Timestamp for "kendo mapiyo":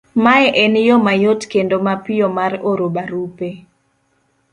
1.51-2.27